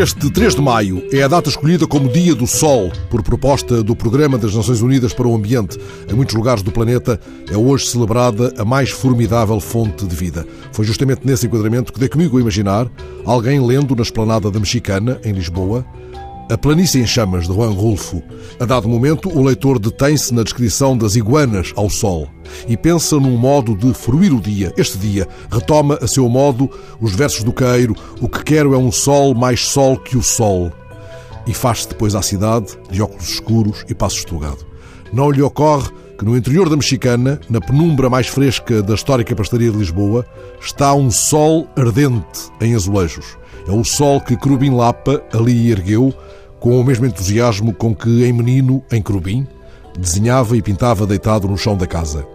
Este 0.00 0.30
3 0.30 0.54
de 0.54 0.62
maio 0.62 1.04
é 1.12 1.24
a 1.24 1.26
data 1.26 1.48
escolhida 1.48 1.84
como 1.84 2.08
Dia 2.08 2.32
do 2.32 2.46
Sol, 2.46 2.92
por 3.10 3.20
proposta 3.20 3.82
do 3.82 3.96
Programa 3.96 4.38
das 4.38 4.54
Nações 4.54 4.80
Unidas 4.80 5.12
para 5.12 5.26
o 5.26 5.34
Ambiente. 5.34 5.76
Em 6.08 6.14
muitos 6.14 6.36
lugares 6.36 6.62
do 6.62 6.70
planeta 6.70 7.20
é 7.50 7.56
hoje 7.56 7.88
celebrada 7.88 8.54
a 8.56 8.64
mais 8.64 8.90
formidável 8.90 9.58
fonte 9.58 10.06
de 10.06 10.14
vida. 10.14 10.46
Foi 10.70 10.84
justamente 10.84 11.22
nesse 11.24 11.48
enquadramento 11.48 11.92
que 11.92 11.98
dei 11.98 12.08
comigo 12.08 12.38
a 12.38 12.40
imaginar 12.40 12.88
alguém 13.24 13.60
lendo 13.60 13.96
na 13.96 14.02
esplanada 14.02 14.52
da 14.52 14.60
Mexicana, 14.60 15.20
em 15.24 15.32
Lisboa, 15.32 15.84
a 16.50 16.56
Planície 16.56 17.02
em 17.02 17.06
Chamas, 17.06 17.46
de 17.46 17.54
Juan 17.54 17.72
Rulfo. 17.72 18.22
A 18.58 18.64
dado 18.64 18.88
momento, 18.88 19.28
o 19.28 19.44
leitor 19.44 19.78
detém-se 19.78 20.32
na 20.32 20.42
descrição 20.42 20.96
das 20.96 21.14
iguanas 21.14 21.72
ao 21.76 21.90
sol 21.90 22.28
e 22.66 22.76
pensa 22.76 23.16
num 23.16 23.36
modo 23.36 23.76
de 23.76 23.92
fruir 23.92 24.32
o 24.32 24.40
dia. 24.40 24.72
Este 24.76 24.96
dia 24.96 25.28
retoma 25.50 25.98
a 26.00 26.06
seu 26.06 26.28
modo 26.28 26.70
os 27.00 27.14
versos 27.14 27.44
do 27.44 27.52
Queiro: 27.52 27.94
O 28.20 28.28
que 28.28 28.42
quero 28.42 28.74
é 28.74 28.78
um 28.78 28.90
sol 28.90 29.34
mais 29.34 29.66
sol 29.68 29.98
que 29.98 30.16
o 30.16 30.22
sol. 30.22 30.72
E 31.46 31.52
faz-se 31.52 31.88
depois 31.88 32.14
à 32.14 32.22
cidade, 32.22 32.78
de 32.90 33.02
óculos 33.02 33.28
escuros 33.28 33.84
e 33.88 33.94
passo 33.94 34.16
estugado. 34.16 34.66
Não 35.12 35.30
lhe 35.30 35.42
ocorre 35.42 35.90
que 36.18 36.24
no 36.24 36.36
interior 36.36 36.68
da 36.68 36.76
Mexicana, 36.76 37.40
na 37.48 37.60
penumbra 37.60 38.10
mais 38.10 38.26
fresca 38.26 38.82
da 38.82 38.94
histórica 38.94 39.36
pastaria 39.36 39.70
de 39.70 39.76
Lisboa, 39.76 40.26
está 40.60 40.92
um 40.94 41.10
sol 41.10 41.68
ardente 41.76 42.50
em 42.60 42.74
azulejos. 42.74 43.38
É 43.68 43.70
o 43.70 43.84
sol 43.84 44.20
que 44.20 44.36
Crubim 44.36 44.70
Lapa 44.70 45.22
ali 45.32 45.70
ergueu 45.70 46.12
com 46.60 46.78
o 46.78 46.84
mesmo 46.84 47.06
entusiasmo 47.06 47.72
com 47.72 47.94
que, 47.94 48.24
em 48.24 48.32
menino, 48.32 48.82
em 48.90 49.02
Crubim, 49.02 49.46
desenhava 49.98 50.56
e 50.56 50.62
pintava 50.62 51.06
deitado 51.06 51.48
no 51.48 51.56
chão 51.56 51.76
da 51.76 51.86
casa. 51.86 52.26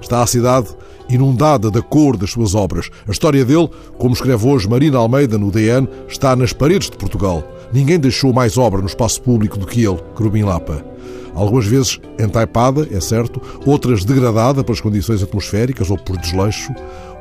Está 0.00 0.22
a 0.22 0.26
cidade 0.26 0.68
inundada 1.08 1.70
da 1.70 1.82
cor 1.82 2.16
das 2.16 2.30
suas 2.30 2.54
obras. 2.54 2.88
A 3.06 3.10
história 3.10 3.44
dele, 3.44 3.68
como 3.98 4.14
escreve 4.14 4.46
hoje 4.46 4.68
Marina 4.68 4.98
Almeida 4.98 5.36
no 5.36 5.50
DN, 5.50 5.88
está 6.08 6.36
nas 6.36 6.52
paredes 6.52 6.88
de 6.88 6.96
Portugal. 6.96 7.42
Ninguém 7.72 7.98
deixou 7.98 8.32
mais 8.32 8.56
obra 8.56 8.80
no 8.80 8.86
espaço 8.86 9.20
público 9.22 9.58
do 9.58 9.66
que 9.66 9.84
ele, 9.84 10.00
Crubim 10.14 10.42
Lapa. 10.42 10.84
Algumas 11.34 11.66
vezes 11.66 12.00
entaipada, 12.18 12.88
é 12.90 13.00
certo, 13.00 13.40
outras 13.64 14.04
degradada 14.04 14.64
pelas 14.64 14.80
condições 14.80 15.22
atmosféricas 15.22 15.90
ou 15.90 15.96
por 15.96 16.16
desleixo, 16.16 16.72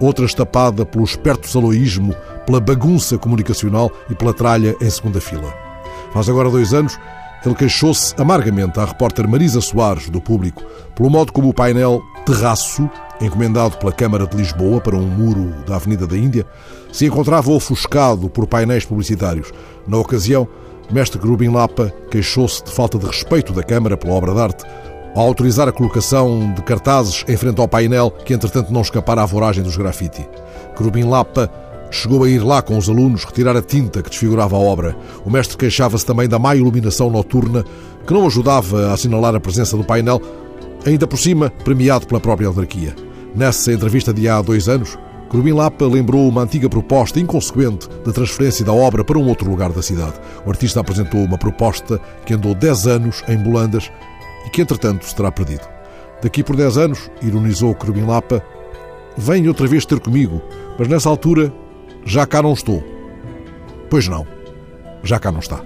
outras 0.00 0.32
tapada 0.32 0.86
pelo 0.86 1.04
esperto 1.04 1.48
saloísmo, 1.48 2.14
pela 2.46 2.60
bagunça 2.60 3.18
comunicacional 3.18 3.92
e 4.08 4.14
pela 4.14 4.32
tralha 4.32 4.74
em 4.80 4.88
segunda 4.88 5.20
fila. 5.20 5.67
Faz 6.12 6.28
agora 6.28 6.50
dois 6.50 6.72
anos, 6.72 6.98
ele 7.44 7.54
queixou-se 7.54 8.14
amargamente 8.18 8.80
à 8.80 8.84
repórter 8.84 9.28
Marisa 9.28 9.60
Soares, 9.60 10.10
do 10.10 10.20
Público, 10.20 10.62
pelo 10.94 11.10
modo 11.10 11.32
como 11.32 11.48
o 11.48 11.54
painel 11.54 12.02
Terraço, 12.26 12.88
encomendado 13.20 13.76
pela 13.78 13.92
Câmara 13.92 14.26
de 14.26 14.36
Lisboa 14.36 14.80
para 14.80 14.96
um 14.96 15.06
muro 15.06 15.54
da 15.66 15.76
Avenida 15.76 16.06
da 16.06 16.16
Índia, 16.16 16.46
se 16.92 17.06
encontrava 17.06 17.50
ofuscado 17.50 18.28
por 18.28 18.46
painéis 18.46 18.84
publicitários. 18.84 19.52
Na 19.86 19.98
ocasião, 19.98 20.48
Mestre 20.90 21.18
Grubin 21.18 21.48
Lapa 21.48 21.92
queixou-se 22.10 22.64
de 22.64 22.72
falta 22.72 22.98
de 22.98 23.06
respeito 23.06 23.52
da 23.52 23.62
Câmara 23.62 23.96
pela 23.96 24.14
obra 24.14 24.32
de 24.32 24.40
arte, 24.40 24.64
ao 25.14 25.26
autorizar 25.26 25.68
a 25.68 25.72
colocação 25.72 26.52
de 26.54 26.62
cartazes 26.62 27.24
em 27.28 27.36
frente 27.36 27.60
ao 27.60 27.68
painel 27.68 28.10
que, 28.10 28.34
entretanto, 28.34 28.72
não 28.72 28.80
escapara 28.80 29.22
à 29.22 29.26
voragem 29.26 29.62
dos 29.62 29.76
grafite. 29.76 30.28
Grubin 30.76 31.04
Lapa 31.04 31.50
Chegou 31.90 32.24
a 32.24 32.28
ir 32.28 32.44
lá 32.44 32.60
com 32.60 32.76
os 32.76 32.88
alunos 32.88 33.24
retirar 33.24 33.56
a 33.56 33.62
tinta 33.62 34.02
que 34.02 34.10
desfigurava 34.10 34.56
a 34.56 34.58
obra. 34.58 34.96
O 35.24 35.30
mestre 35.30 35.56
queixava-se 35.56 36.04
também 36.04 36.28
da 36.28 36.38
má 36.38 36.54
iluminação 36.54 37.10
noturna, 37.10 37.64
que 38.06 38.12
não 38.12 38.26
ajudava 38.26 38.88
a 38.88 38.92
assinalar 38.92 39.34
a 39.34 39.40
presença 39.40 39.76
do 39.76 39.84
painel, 39.84 40.20
ainda 40.84 41.06
por 41.06 41.18
cima 41.18 41.50
premiado 41.64 42.06
pela 42.06 42.20
própria 42.20 42.48
autarquia. 42.48 42.94
Nessa 43.34 43.72
entrevista 43.72 44.12
de 44.12 44.28
há 44.28 44.40
dois 44.42 44.68
anos, 44.68 44.98
Corbin 45.28 45.52
Lapa 45.52 45.86
lembrou 45.86 46.26
uma 46.28 46.42
antiga 46.42 46.68
proposta 46.68 47.20
inconsequente 47.20 47.88
de 48.04 48.12
transferência 48.12 48.64
da 48.64 48.72
obra 48.72 49.04
para 49.04 49.18
um 49.18 49.28
outro 49.28 49.48
lugar 49.48 49.70
da 49.70 49.82
cidade. 49.82 50.14
O 50.44 50.50
artista 50.50 50.80
apresentou 50.80 51.22
uma 51.22 51.36
proposta 51.36 52.00
que 52.24 52.32
andou 52.32 52.54
10 52.54 52.86
anos 52.86 53.22
em 53.28 53.36
Bolandas 53.36 53.90
e 54.46 54.50
que, 54.50 54.62
entretanto, 54.62 55.04
se 55.04 55.14
terá 55.14 55.30
perdido. 55.30 55.68
Daqui 56.22 56.42
por 56.42 56.56
10 56.56 56.78
anos, 56.78 57.10
ironizou 57.22 57.74
Corbin 57.74 58.06
Lapa, 58.06 58.42
vem 59.16 59.46
outra 59.48 59.66
vez 59.66 59.84
ter 59.84 60.00
comigo, 60.00 60.40
mas 60.78 60.88
nessa 60.88 61.08
altura 61.10 61.52
já 62.04 62.26
cá 62.26 62.42
não 62.42 62.52
estou. 62.52 62.82
Pois 63.90 64.08
não, 64.08 64.26
já 65.02 65.18
cá 65.18 65.30
não 65.32 65.40
está. 65.40 65.60